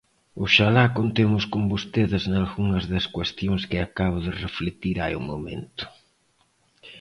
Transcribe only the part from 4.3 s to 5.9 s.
reflectir hai un momento.